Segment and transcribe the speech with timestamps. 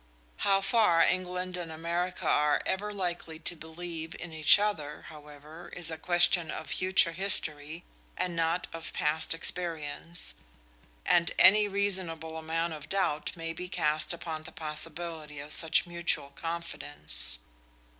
[0.37, 5.91] How far England and America are ever likely to believe in each other, however, is
[5.91, 7.83] a question of future history
[8.17, 10.33] and not of past experience,
[11.05, 16.31] and any reasonable amount of doubt may be cast upon the possibility of such mutual
[16.31, 17.37] confidence.